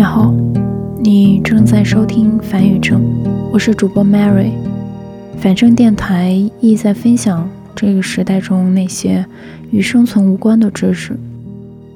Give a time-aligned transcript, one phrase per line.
[0.00, 0.34] 你好，
[0.98, 3.02] 你正在收听樊宇正，
[3.52, 4.52] 我是主播 Mary。
[5.36, 7.46] 反正电台意在分享
[7.76, 9.26] 这个时代中那些
[9.70, 11.14] 与生存无关的知识，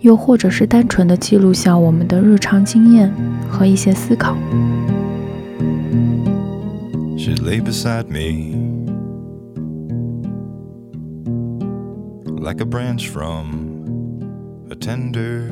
[0.00, 3.12] 又或者是单纯的记录下我们的日常经验
[3.50, 4.34] 和一些思考。
[7.18, 8.56] She lay beside me
[12.40, 13.44] like a branch from
[14.70, 15.50] a tender。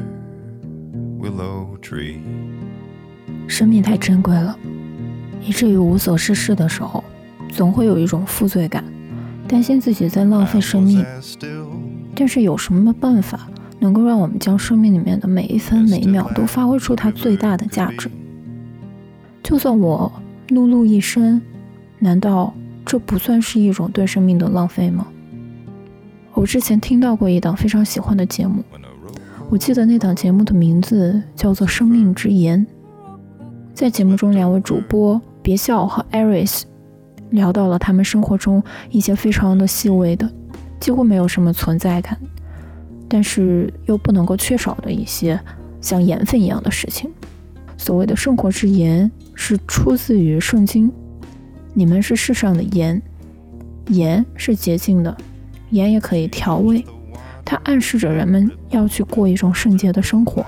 [3.46, 4.58] 生命太珍贵了，
[5.42, 7.02] 以至于无所事事的时候，
[7.48, 8.84] 总会有一种负罪感，
[9.46, 11.04] 担心自己在浪费生命。
[12.14, 18.10] 但是有什么办法能够让我们将生命里面的每一分每一秒都发挥出它最大的价值？
[19.42, 20.12] 就算我
[20.48, 21.40] 碌碌一生。
[22.00, 22.54] 难道
[22.86, 25.08] 这不算是一种对生命的浪费吗？
[26.32, 28.62] 我之前听到过一档非常喜欢的节目，
[29.50, 32.66] 我记得那档节目的名字叫做《生命之言》。
[33.72, 36.64] 在节目中，两位主播别笑和 Aris
[37.30, 40.30] 聊到了他们生活中一些非常的细微的、
[40.78, 42.18] 几乎没有什么存在感，
[43.08, 45.40] 但是又不能够缺少的一些
[45.80, 47.10] 像盐分一样的事情。
[47.78, 50.92] 所谓的生活之盐是出自于圣经。
[51.72, 53.00] 你们是世上的盐，
[53.86, 55.16] 盐是洁净的，
[55.70, 56.84] 盐也可以调味。
[57.50, 60.44] 它暗示着人们要去过一种圣洁的生活。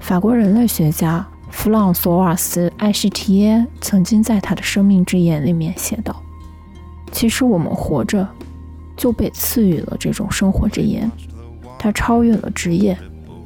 [0.00, 6.22] 法国人类学家弗朗索瓦斯·艾希提耶曾经在他的生命之眼里面写道
[7.10, 8.28] ：“其实我们活着
[8.98, 11.10] 就被赐予了这种生活之盐，
[11.78, 12.98] 它超越了职业，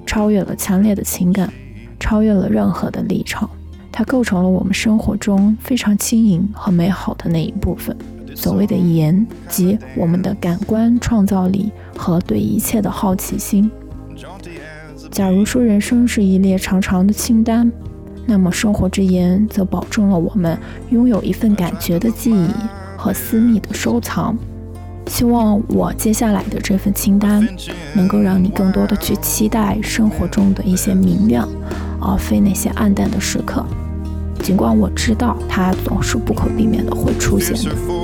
[0.04, 1.52] 超越了强烈的情感，
[2.00, 3.48] 超越了任何的立场。”
[3.92, 7.96] 它构成了我们生活中非常轻盈和美好的那一部分。
[8.34, 13.70] 所谓的盐，即我们的感官创造力和对一切的好奇心。
[15.10, 17.70] 假如说人生是一列长长的清单，
[18.26, 20.58] 那么生活之盐则保证了我们
[20.90, 22.48] 拥有一份感觉的记忆
[22.96, 24.36] 和私密的收藏。
[25.06, 27.46] 希望我接下来的这份清单，
[27.92, 31.46] 能够让你更多的去期待生活中的一些明亮，
[32.00, 33.64] 而非那些暗淡的时刻。
[34.42, 38.03] 尽管我知道它总是不可避免的会出现的。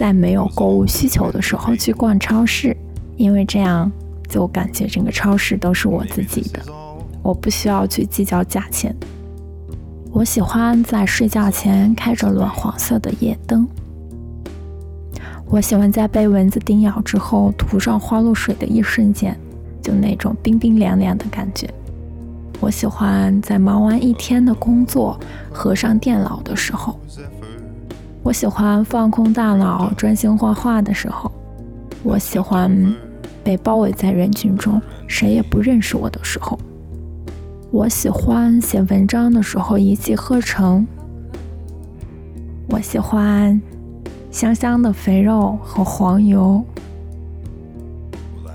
[0.00, 2.74] 在没有购物需求的时候去逛超市，
[3.18, 3.92] 因为这样
[4.26, 6.62] 就感觉整个超市都是我自己的，
[7.22, 8.96] 我不需要去计较价钱。
[10.10, 13.68] 我喜欢在睡觉前开着暖黄色的夜灯。
[15.50, 19.38] 我喜欢在被蚊子叮咬之后涂上花露水的一瞬间，
[19.82, 21.68] 就那种冰冰凉凉的感觉。
[22.58, 25.20] 我喜欢在忙完一天的工作，
[25.52, 26.98] 合上电脑的时候。
[28.30, 31.28] 我喜欢放空大脑、专心画画的时候。
[32.04, 32.70] 我喜欢
[33.42, 36.56] 被包围在人群中，谁也不认识我的时候。
[37.72, 40.86] 我喜欢写文章的时候一气呵成。
[42.68, 43.60] 我喜欢
[44.30, 46.64] 香香的肥肉和黄油。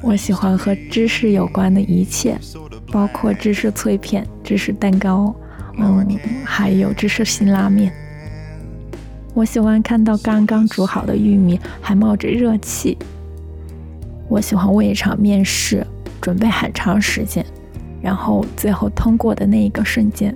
[0.01, 2.39] 我喜欢和芝士有关的一切，
[2.93, 5.35] 包括芝士脆片、芝士蛋糕，
[5.77, 6.07] 嗯，
[6.45, 7.91] 还有芝士辛拉面。
[9.35, 12.97] 我喜欢看到刚刚煮好的玉米还冒着热气。
[14.29, 15.85] 我喜欢为一场面试
[16.21, 17.45] 准备很长时间，
[18.01, 20.33] 然后最后通过的那一个瞬间。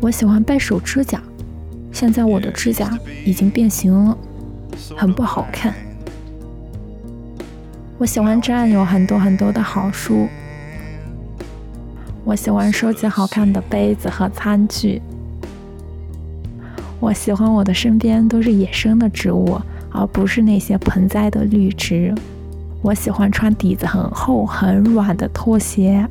[0.00, 1.22] 我喜欢掰手指甲，
[1.92, 4.16] 现在我的指甲已经变形了，
[4.96, 5.74] 很不好看。
[7.98, 10.26] 我喜欢占有很多很多的好书。
[12.24, 15.02] 我喜欢收集好看的杯子和餐具。
[17.00, 19.58] 我喜欢我的身边都是野生的植物，
[19.90, 22.14] 而不是那些盆栽的绿植。
[22.82, 26.06] 我喜欢穿底子很厚很软的拖鞋。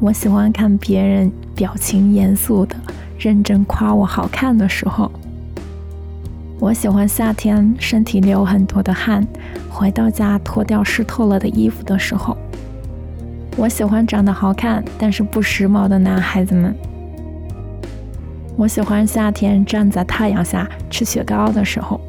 [0.00, 2.74] 我喜欢看别人表情严肃的
[3.18, 5.10] 认真夸我好看的时候。
[6.58, 9.26] 我喜欢夏天身体流很多的汗，
[9.68, 12.36] 回到家脱掉湿透了的衣服的时候。
[13.56, 16.74] 我喜欢长得好看但是不时髦的男孩子们。
[18.58, 22.00] 我喜欢夏天站在太阳下吃雪糕的时候。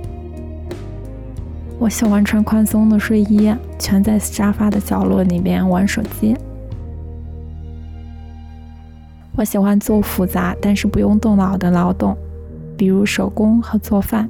[1.77, 6.35] 我喜欢穿宽松的睡衣，蜷在沙发的角落里边玩手机。
[9.35, 12.17] 我喜欢做复杂但是不用动脑的劳动，
[12.75, 14.27] 比如手工和做饭，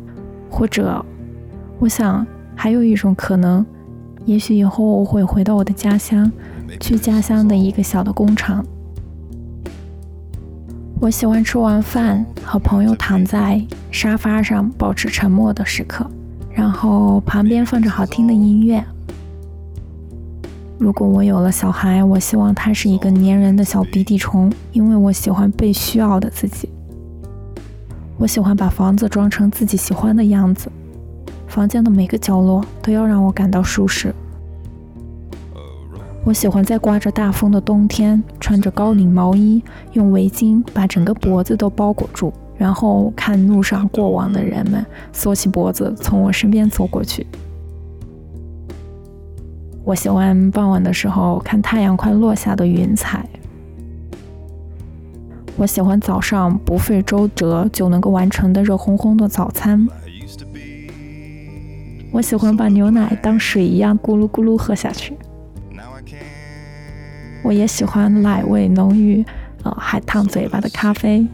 [0.51, 1.03] 或者，
[1.79, 3.65] 我想还有一种可能，
[4.25, 6.29] 也许以后我会回到我的家乡，
[6.81, 8.65] 去家乡的一个小的工厂。
[11.01, 16.05] 我喜欢吃完饭和朋友躺在沙发上，保持沉默的时刻，
[16.51, 18.83] 然后旁边放着好听的音乐。
[20.77, 26.67] 如果我有了小孩，我希望他是一个粘人的小鼻涕虫，因为我喜欢被需要的自己。
[28.17, 30.69] 我喜欢把房子装成自己喜欢的样子，
[31.47, 34.13] 房间的每个角落都要让我感到舒适。
[36.25, 39.63] 我喜欢在刮着大风的冬天，穿着高领毛衣，
[39.93, 47.25] 用围巾把整个脖子都包裹住，然后看路上过往的人们缩起脖子从我身边走过去。
[49.83, 53.25] 我喜欢傍晚的时候看太阳快落下的云彩。
[55.57, 59.87] 我喜欢早上不费周折就能够完成的热烘烘的早餐。
[62.11, 65.17] 我喜欢把牛奶当水一样咕噜咕噜喝下去。
[67.43, 69.25] 我也喜欢奶味浓郁、
[69.63, 71.25] 呃还烫嘴巴的咖啡。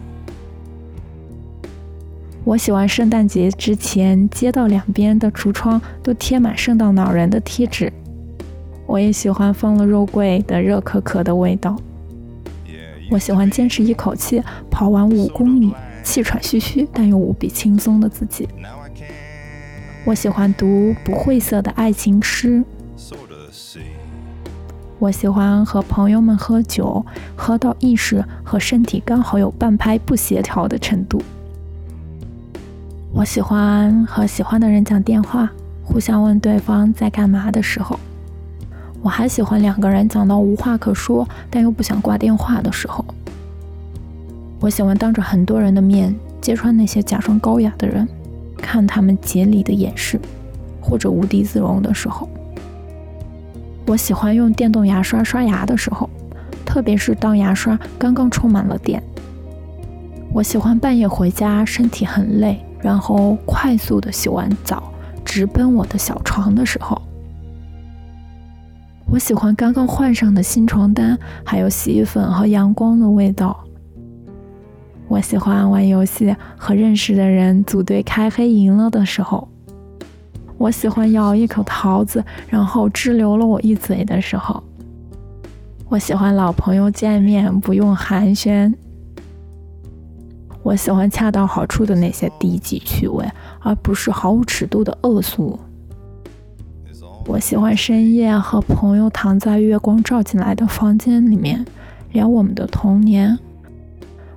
[2.43, 7.91] 我喜欢圣诞节之前街道两边的橱窗都贴满圣诞老人的贴纸。
[8.85, 11.75] 我也喜欢放了肉桂的热可可的味道。
[13.09, 15.73] 我喜欢坚持一口气跑完五公里，
[16.03, 18.47] 气喘吁吁但又无比轻松的自己。
[20.05, 22.63] 我喜欢读不晦涩的爱情诗。
[24.97, 27.05] 我喜欢和朋友们喝酒，
[27.35, 31.21] 喝到意识和身体刚好有半拍不协调的程度。
[33.11, 35.51] 我喜欢和喜欢的人讲电话，
[35.83, 37.99] 互相问对方在干嘛的时候。
[39.01, 43.03] 我还喜欢两个人讲到无话可说，但又不想挂电话的时候。
[44.61, 48.07] 我喜欢当着很多人的面揭穿那些假装高雅的人，
[48.57, 50.19] 看他们竭力的掩饰，
[50.81, 52.27] 或者无地自容的时候。
[53.87, 56.09] 我喜欢用电动牙刷刷牙的时候，
[56.65, 59.01] 特别是当牙刷刚刚充满了电。
[60.33, 64.91] 我喜欢半夜回家，身体很累，然后快速的洗完澡，
[65.23, 67.01] 直奔我的小床的时候。
[69.07, 73.57] 我喜欢刚刚换上的新床单，还有洗衣粉和阳光的味道。
[75.07, 79.47] 我喜欢玩游戏和认识的人组队开黑赢了的时候。
[80.57, 84.63] 我喜欢咬一口桃子，然后滞留了我一嘴的时候。
[85.87, 88.73] 我喜欢老朋友见面不用寒暄。
[90.63, 93.23] 我喜欢恰到好处的那些低级趣味，
[93.59, 95.59] 而不是毫无尺度的恶俗。
[97.27, 101.65] 我喜欢深夜和朋友躺在月光照进来的房间里面
[102.13, 103.37] 聊我们的童年。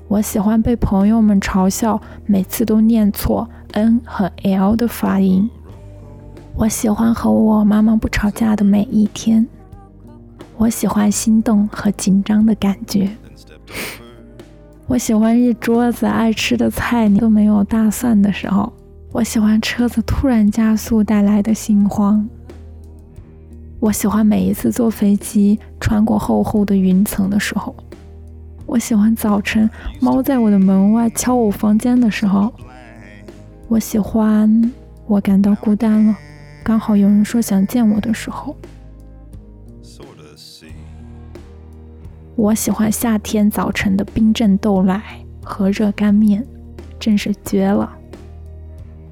[0.09, 5.49] 我喜欢被朋友们嘲笑，每次都念错 n 和 l 的发音。
[6.59, 9.47] 我喜欢和我妈妈不吵架的每一天。
[10.57, 13.09] 我喜欢心动和紧张的感觉。
[14.89, 18.73] 我喜欢一桌子爱吃的菜都没有大蒜的时候。
[19.13, 22.29] 我喜欢车子突然加速带来的心慌。
[23.79, 27.73] 我喜欢每一次坐飞机穿过厚厚的云层的时候，
[28.67, 32.53] 我喜欢早晨猫在我的门外敲我房间的时候，
[33.69, 34.73] 我喜欢
[35.07, 36.17] 我感到孤单了，
[36.69, 38.55] 刚好有人说想见我的时候，
[42.37, 45.03] 我喜欢夏天早晨的冰镇豆奶
[45.43, 46.47] 和热干面，
[47.01, 47.91] 真是绝了。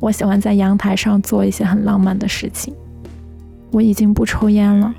[0.01, 2.75] 我喜欢在阳台上做一些很浪漫的事情。
[3.73, 4.95] 我已经不抽烟了，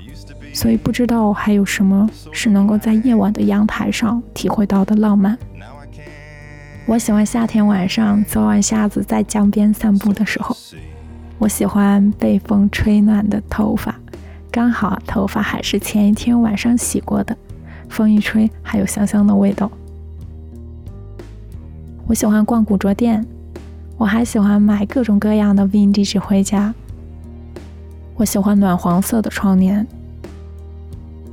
[0.52, 5.38] 所以不知道还有什么是能够在夜晚的阳台上体会到的浪漫。
[6.86, 10.56] 我喜欢夏天晚上早晚瞎子在江边散步的时候，
[11.38, 13.94] 我喜欢被风吹暖的头发，
[14.50, 17.36] 刚好头发还是前一天晚上洗过的，
[17.88, 19.70] 风一吹还有香香的味道。
[22.08, 23.24] 我喜欢逛古着店，
[23.96, 26.74] 我还喜欢买各种各样的 vintage 回家。
[28.16, 29.86] 我喜欢暖黄色的窗帘，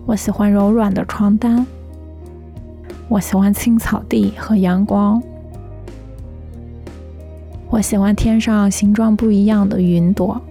[0.05, 1.65] 我喜欢柔软的床单，
[3.07, 5.21] 我喜欢青草地和阳光，
[7.75, 10.41] 我喜欢天上形状不一样的云朵，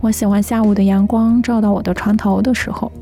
[0.00, 2.92] 我喜欢下午的阳光照到我的床头的时候，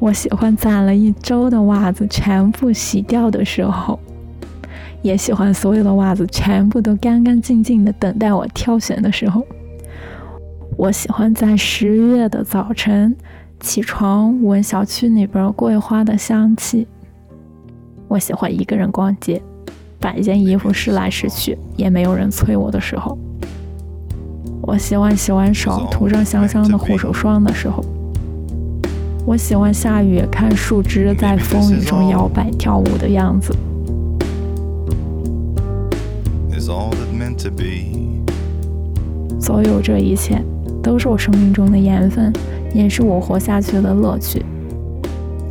[0.00, 4.00] 我喜欢攒了一周的袜子全部洗掉的时候，
[5.00, 9.46] 也喜欢所有的袜子全部都干干净净的等待我挑选的时候。
[10.76, 13.14] 我喜欢在十月的早晨
[13.60, 16.88] 起床闻小区里边桂花的香气。
[18.08, 19.40] 我喜欢一个人逛街，
[20.02, 23.16] 把一件衣服试来试去，也没有人催我的时候。
[24.60, 27.82] 我喜欢洗完手涂上香香的护手霜的时候。
[29.24, 33.54] 我喜欢下雨看树枝在风雨中摇摆跳舞的样子。
[39.40, 40.42] 所有这一切，
[40.82, 42.32] 都是我生命中的盐分，
[42.74, 44.44] 也是我活下去的乐趣。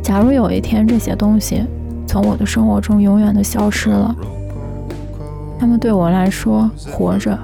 [0.02, 1.62] 假如有一天这些东西
[2.06, 4.14] 从我的生活中永远的消失了，
[5.62, 7.38] 那么对我来说，活着，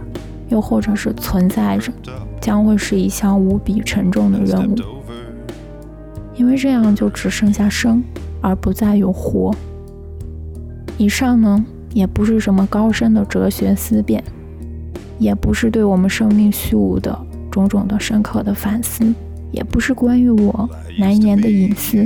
[0.48, 1.92] 又或者是存在着，
[2.40, 4.74] 将会是一项无比沉重的任务。
[6.34, 8.02] 因为这样就只剩下生，
[8.40, 9.54] 而不再有活。
[10.96, 14.24] 以上呢，也不是什么高深的哲学思辨，
[15.20, 17.16] 也不是对我们生命虚无的
[17.52, 19.14] 种种的深刻的反思，
[19.52, 22.04] 也不是关于我难言的隐私。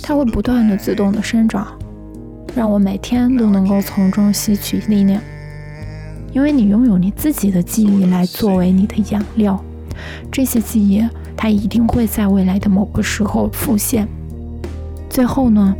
[0.00, 1.66] 它会不断的自动的生长，
[2.54, 5.20] 让我每天都能够从中吸取力量。
[6.32, 9.62] 因为你拥有你自己的记忆来作为你的养料，
[10.30, 11.04] 这些记忆。
[11.36, 14.08] 它一定会在未来的某个时候复现。
[15.10, 15.74] 最后呢，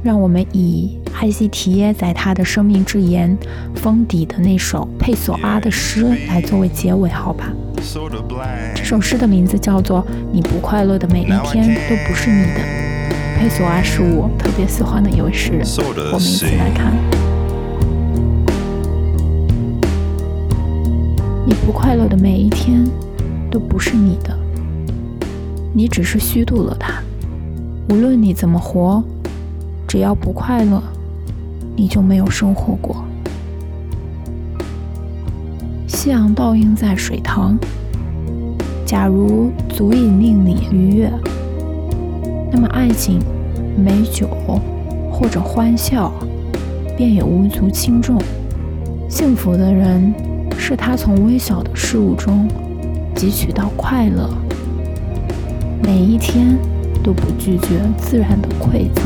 [0.00, 3.36] 让我们以艾希提耶在他的生命之言
[3.74, 7.52] 封底的那首佩索阿的诗来作为结尾，好吧？
[8.76, 12.60] 这首诗的名字叫做《你不快乐的每一天都不是你的》。
[13.38, 15.64] 佩索阿是我特别喜欢的一位诗人，
[16.12, 16.92] 我们一起来看。
[21.46, 22.84] 你不快乐的每一天
[23.50, 24.36] 都不是你的。
[25.72, 26.94] 你只是虚度了它。
[27.88, 29.02] 无论你怎么活，
[29.86, 30.82] 只要不快乐，
[31.76, 33.04] 你就没有生活过。
[35.86, 37.56] 夕阳倒映在水塘，
[38.84, 41.12] 假如足以令你愉悦，
[42.50, 43.20] 那么爱情、
[43.76, 44.28] 美酒
[45.12, 46.12] 或者欢笑，
[46.96, 48.20] 便也无足轻重。
[49.08, 50.12] 幸福的人，
[50.56, 52.48] 是他从微小的事物中
[53.14, 54.30] 汲取到快乐。
[55.82, 56.56] 每一天
[57.02, 59.04] 都不拒绝自然的馈赠。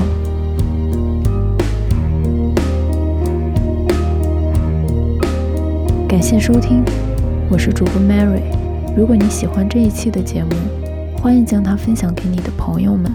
[6.09, 6.83] 感谢收听，
[7.49, 8.43] 我是主播 Mary。
[8.97, 10.51] 如果你喜欢这一期的节目，
[11.17, 13.11] 欢迎将它分享给你的朋友们。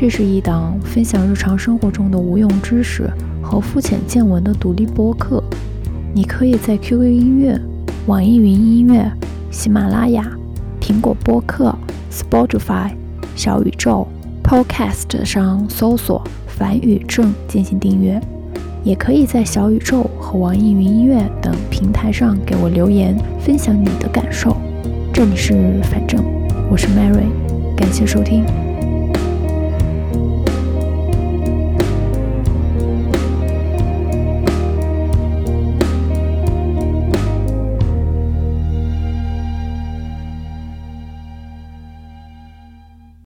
[0.00, 3.06] 这是一档分享日常生活中的无用知识
[3.42, 5.44] 和肤浅见闻的独立播客。
[6.14, 7.60] 你可以在 QQ 音乐、
[8.06, 9.12] 网易云音乐、
[9.50, 10.26] 喜马拉雅、
[10.80, 11.76] 苹果播客。
[12.10, 12.92] Spotify、
[13.36, 14.08] 小宇宙、
[14.42, 18.18] Podcast 上搜索“反宇正”进行订阅，
[18.82, 24.56] 也可以在小宇宙和网易云音乐等平台上给我留言，分享你的感受。
[25.12, 26.24] 这里是反正，
[26.70, 27.28] 我是 Mary，
[27.76, 28.46] 感谢收听。